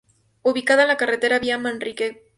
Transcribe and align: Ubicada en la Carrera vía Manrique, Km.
Ubicada 0.41 0.81
en 0.81 0.87
la 0.87 0.97
Carrera 0.97 1.37
vía 1.37 1.59
Manrique, 1.59 2.15
Km. 2.15 2.21